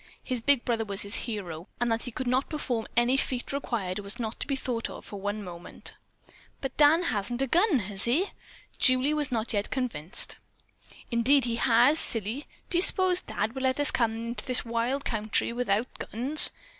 [0.23, 3.99] His big brother was his hero, and that he could not perform any feat required
[3.99, 5.93] was not to be thought of for one moment.
[6.59, 8.31] "But Dan hasn't a gun, has he?"
[8.79, 10.37] Julie was not yet convinced.
[11.11, 12.47] "Indeed he has, silly.
[12.71, 16.51] Do you s'pose Dad would let us come into this wild country without guns?